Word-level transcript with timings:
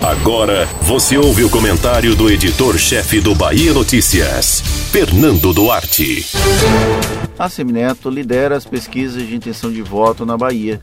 Agora 0.00 0.66
você 0.82 1.18
ouve 1.18 1.44
o 1.44 1.50
comentário 1.50 2.14
do 2.14 2.30
editor-chefe 2.30 3.20
do 3.20 3.34
Bahia 3.34 3.72
Notícias, 3.72 4.60
Fernando 4.90 5.52
Duarte. 5.52 6.26
A 7.38 7.48
Semineto 7.48 8.08
lidera 8.08 8.56
as 8.56 8.64
pesquisas 8.64 9.26
de 9.26 9.34
intenção 9.34 9.70
de 9.70 9.82
voto 9.82 10.24
na 10.24 10.36
Bahia. 10.36 10.80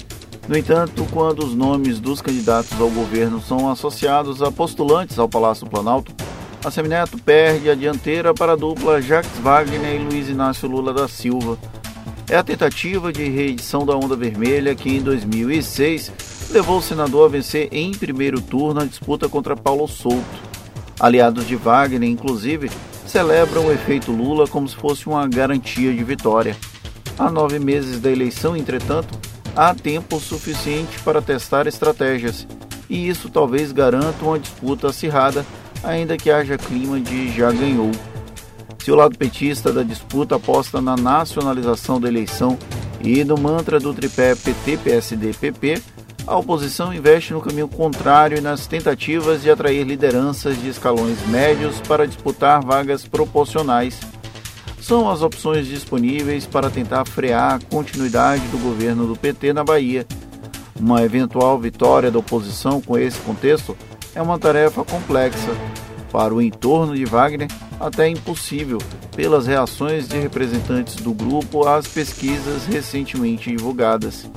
No 0.47 0.57
entanto, 0.57 1.05
quando 1.11 1.45
os 1.45 1.53
nomes 1.53 1.99
dos 1.99 2.21
candidatos 2.21 2.79
ao 2.79 2.89
governo 2.89 3.41
são 3.41 3.69
associados 3.69 4.41
a 4.41 4.52
postulantes 4.52 5.20
ao 5.20 5.28
Palácio 5.28 5.68
Planalto, 5.68 6.14
a 6.64 6.71
Semineto 6.71 7.18
perde 7.18 7.70
a 7.70 7.75
dianteira 7.75 8.34
para 8.34 8.54
a 8.54 8.55
dupla 8.55 9.02
Jacques 9.02 9.39
Wagner 9.39 9.96
e 9.96 10.00
Luiz 10.00 10.30
Inácio 10.30 10.70
Lula 10.70 10.94
da 10.94 11.07
Silva. 11.07 11.57
É 12.30 12.36
a 12.36 12.44
tentativa 12.44 13.14
de 13.14 13.30
reedição 13.30 13.86
da 13.86 13.96
Onda 13.96 14.14
Vermelha 14.14 14.76
que, 14.76 14.89
em 14.89 15.02
2006, 15.02 16.12
levou 16.52 16.80
o 16.80 16.82
senador 16.82 17.26
a 17.26 17.32
vencer 17.32 17.70
em 17.71 17.91
primeiro 17.91 18.41
turno 18.41 18.82
a 18.82 18.86
disputa 18.86 19.30
contra 19.30 19.55
Paulo 19.55 19.88
Souto. 19.88 20.26
Aliados 20.99 21.48
de 21.48 21.55
Wagner, 21.55 22.04
inclusive, 22.04 22.70
celebram 23.05 23.68
o 23.68 23.71
efeito 23.71 24.12
Lula 24.12 24.45
como 24.45 24.68
se 24.68 24.76
fosse 24.76 25.08
uma 25.08 25.26
garantia 25.26 25.94
de 25.94 26.04
vitória. 26.04 26.58
Há 27.18 27.32
nove 27.32 27.59
meses 27.59 28.02
da 28.02 28.12
eleição, 28.12 28.57
entretanto, 28.57 29.18
há 29.55 29.73
tempo 29.73 30.20
suficiente 30.20 30.99
para 31.05 31.21
testar 31.21 31.66
estratégias, 31.66 32.46
e 32.90 33.07
isso 33.07 33.30
talvez 33.30 33.71
garanta 33.71 34.26
uma 34.26 34.38
disputa 34.38 34.90
acirrada, 34.90 35.46
ainda 35.82 36.18
que 36.18 36.30
haja 36.30 36.57
clima 36.57 36.99
de 36.99 37.32
já 37.32 37.54
ganhou. 37.54 37.91
Se 38.88 38.91
o 38.91 38.96
lado 38.96 39.18
petista 39.18 39.70
da 39.70 39.84
disputa 39.84 40.38
aposta 40.38 40.80
na 40.80 40.96
nacionalização 40.96 42.00
da 42.00 42.08
eleição 42.08 42.58
e 43.02 43.22
no 43.26 43.38
mantra 43.38 43.82
do 43.82 43.94
tripé 43.94 44.34
PT-PSD-PP, 44.34 45.82
a 46.26 46.38
oposição 46.38 46.94
investe 46.94 47.34
no 47.34 47.41
caminho 47.41 47.68
contrário 47.68 48.38
e 48.38 48.40
nas 48.40 48.66
tentativas 48.66 49.41
de 49.41 49.52
atrair 49.52 49.84
lideranças 49.84 50.58
de 50.62 50.70
escalões 50.70 51.18
médios 51.27 51.82
para 51.82 52.08
disputar 52.08 52.63
vagas 52.63 53.05
proporcionais. 53.05 53.99
São 54.79 55.10
as 55.10 55.22
opções 55.22 55.68
disponíveis 55.68 56.46
para 56.46 56.70
tentar 56.70 57.04
frear 57.04 57.55
a 57.55 57.60
continuidade 57.60 58.48
do 58.48 58.57
governo 58.57 59.05
do 59.05 59.18
PT 59.18 59.51
na 59.51 59.66
Bahia. 59.66 60.07
Uma 60.79 61.04
eventual 61.04 61.60
vitória 61.60 62.10
da 62.10 62.20
oposição 62.20 62.79
com 62.79 62.98
esse 62.98 63.20
contexto 63.20 63.76
é 64.16 64.22
uma 64.22 64.40
tarefa 64.40 64.85
complexa. 64.85 65.51
Para 66.09 66.34
o 66.34 66.41
entorno 66.41 66.96
de 66.96 67.03
Wagner, 67.03 67.50
até 67.79 68.07
impossível, 68.07 68.79
pelas 69.16 69.47
reações 69.47 70.07
de 70.07 70.17
representantes 70.17 70.95
do 70.95 71.13
grupo 71.13 71.67
às 71.67 71.88
pesquisas 71.88 72.66
recentemente 72.66 73.50
divulgadas. 73.50 74.29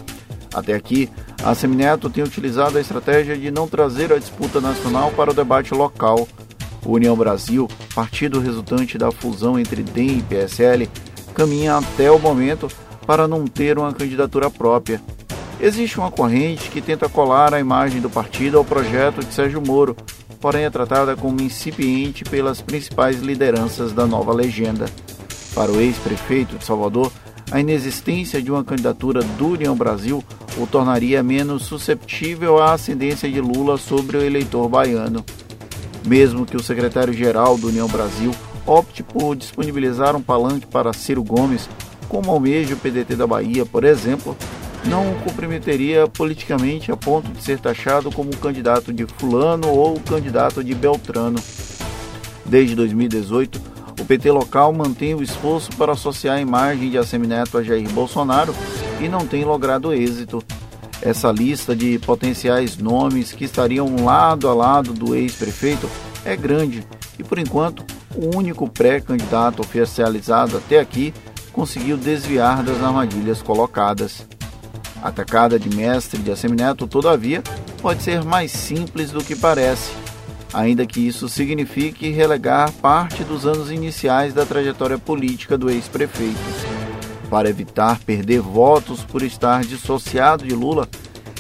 Até 0.53 0.75
aqui, 0.75 1.09
a 1.43 1.55
Semineto 1.55 2.11
tem 2.11 2.25
utilizado 2.25 2.77
a 2.77 2.81
estratégia 2.81 3.37
de 3.37 3.51
não 3.51 3.69
trazer 3.69 4.13
a 4.13 4.19
disputa 4.19 4.61
nacional 4.61 5.11
para 5.13 5.31
o 5.31 5.35
debate 5.35 5.73
local. 5.73 6.27
O 6.85 6.93
União 6.93 7.15
Brasil, 7.17 7.69
partido 7.95 8.41
resultante 8.41 8.99
da 8.99 9.13
fusão 9.13 9.59
entre 9.59 9.83
DEM 9.83 10.19
e 10.19 10.23
PSL, 10.23 10.89
caminha 11.35 11.77
até 11.77 12.11
o 12.11 12.19
momento 12.19 12.69
para 13.07 13.29
não 13.29 13.47
ter 13.47 13.79
uma 13.79 13.93
candidatura 13.93 14.51
própria. 14.51 15.01
Existe 15.61 15.99
uma 15.99 16.11
corrente 16.11 16.71
que 16.71 16.81
tenta 16.81 17.09
colar 17.09 17.53
a 17.53 17.61
imagem 17.61 18.01
do 18.01 18.09
partido 18.09 18.57
ao 18.57 18.65
projeto 18.65 19.21
de 19.21 19.33
Sérgio 19.33 19.61
Moro, 19.61 19.97
porém 20.41 20.65
é 20.65 20.71
tratada 20.71 21.15
como 21.15 21.43
incipiente 21.43 22.25
pelas 22.25 22.61
principais 22.61 23.21
lideranças 23.21 23.93
da 23.93 24.07
nova 24.07 24.33
legenda. 24.33 24.87
Para 25.55 25.71
o 25.71 25.81
ex-prefeito 25.81 26.57
de 26.57 26.65
Salvador, 26.65 27.13
a 27.51 27.61
inexistência 27.61 28.41
de 28.41 28.51
uma 28.51 28.65
candidatura 28.65 29.23
do 29.23 29.49
União 29.49 29.77
Brasil 29.77 30.25
o 30.57 30.67
tornaria 30.67 31.23
menos 31.23 31.65
susceptível 31.65 32.59
à 32.59 32.73
ascendência 32.73 33.31
de 33.31 33.41
Lula 33.41 33.77
sobre 33.77 34.17
o 34.17 34.23
eleitor 34.23 34.69
baiano. 34.69 35.25
Mesmo 36.07 36.47
que 36.47 36.57
o 36.57 36.63
secretário-geral 36.63 37.57
do 37.57 37.69
União 37.69 37.87
Brasil 37.89 38.33
opte 38.67 39.03
por 39.03 39.37
disponibilizar 39.37 40.17
um 40.17 40.23
palanque 40.23 40.67
para 40.67 40.93
Ciro 40.93 41.23
Gomes, 41.23 41.69
como 42.09 42.31
almeja 42.31 42.75
o 42.75 42.77
PDT 42.77 43.17
da 43.17 43.27
Bahia, 43.27 43.65
por 43.65 43.85
exemplo, 43.85 44.37
não 44.85 45.13
o 45.13 45.15
comprometeria 45.17 46.07
politicamente 46.07 46.91
a 46.91 46.97
ponto 46.97 47.31
de 47.31 47.43
ser 47.43 47.59
taxado 47.59 48.11
como 48.11 48.37
candidato 48.37 48.93
de 48.93 49.07
Fulano 49.07 49.69
ou 49.69 49.99
candidato 50.01 50.65
de 50.65 50.75
Beltrano. 50.75 51.39
Desde 52.45 52.75
2018, 52.75 53.61
o 54.01 54.05
PT 54.05 54.31
local 54.31 54.73
mantém 54.73 55.15
o 55.15 55.23
esforço 55.23 55.71
para 55.77 55.93
associar 55.93 56.37
a 56.37 56.41
imagem 56.41 56.91
de 56.91 56.99
Assemineto 56.99 57.59
a 57.59 57.63
Jair 57.63 57.89
Bolsonaro 57.91 58.55
e 59.01 59.09
não 59.09 59.27
tem 59.27 59.45
logrado 59.45 59.93
êxito. 59.93 60.43
Essa 61.03 61.31
lista 61.31 61.75
de 61.75 61.99
potenciais 61.99 62.77
nomes 62.77 63.33
que 63.33 63.45
estariam 63.45 64.05
lado 64.05 64.49
a 64.49 64.55
lado 64.55 64.93
do 64.93 65.15
ex-prefeito 65.15 65.89
é 66.25 66.37
grande 66.37 66.85
e, 67.19 67.25
por 67.25 67.39
enquanto, 67.39 67.85
o 68.15 68.37
único 68.37 68.69
pré-candidato 68.69 69.61
oficializado 69.61 70.57
até 70.57 70.79
aqui 70.79 71.15
conseguiu 71.53 71.97
desviar 71.97 72.63
das 72.63 72.83
armadilhas 72.83 73.41
colocadas. 73.43 74.27
Atacada 75.03 75.59
de 75.59 75.75
mestre 75.75 76.21
de 76.21 76.31
Assemineto, 76.31 76.87
todavia, 76.87 77.43
pode 77.81 78.03
ser 78.03 78.23
mais 78.23 78.53
simples 78.53 79.11
do 79.11 79.25
que 79.25 79.35
parece, 79.35 79.93
ainda 80.53 80.85
que 80.85 81.01
isso 81.01 81.27
signifique 81.27 82.11
relegar 82.11 82.71
parte 82.73 83.25
dos 83.25 83.47
anos 83.47 83.71
iniciais 83.71 84.35
da 84.35 84.45
trajetória 84.45 84.99
política 84.99 85.57
do 85.57 85.71
ex-prefeito. 85.71 86.39
Para 87.31 87.49
evitar 87.49 87.99
perder 88.01 88.41
votos 88.41 89.03
por 89.03 89.23
estar 89.23 89.63
dissociado 89.63 90.45
de 90.45 90.55
Lula, 90.55 90.87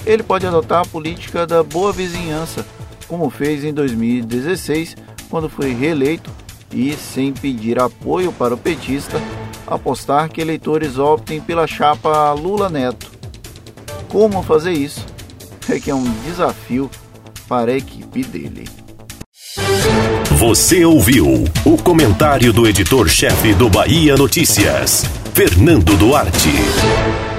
ele 0.07 0.23
pode 0.23 0.47
adotar 0.47 0.81
a 0.81 0.87
política 0.87 1.47
da 1.47 1.63
boa 1.63 1.93
vizinhança, 1.93 2.65
como 3.07 3.29
fez 3.29 3.63
em 3.63 3.75
2016, 3.75 4.97
quando 5.29 5.51
foi 5.51 5.75
reeleito 5.75 6.31
e, 6.73 6.95
sem 6.95 7.33
pedir 7.33 7.79
apoio 7.79 8.33
para 8.33 8.55
o 8.55 8.59
petista, 8.59 9.21
apostar 9.67 10.31
que 10.31 10.41
eleitores 10.41 10.97
optem 10.97 11.41
pela 11.41 11.67
chapa 11.67 12.33
Lula 12.33 12.71
Neto 12.71 13.20
como 14.11 14.43
fazer 14.43 14.73
isso 14.73 15.07
é 15.69 15.79
que 15.79 15.91
é 15.91 15.95
um 15.95 16.05
desafio 16.25 16.91
para 17.49 17.71
a 17.71 17.77
equipe 17.77 18.23
dele. 18.25 18.69
Você 20.33 20.85
ouviu 20.85 21.45
o 21.65 21.77
comentário 21.83 22.53
do 22.53 22.67
editor-chefe 22.67 23.55
do 23.55 23.69
Bahia 23.69 24.17
Notícias, 24.17 25.05
Fernando 25.33 25.97
Duarte. 25.97 27.30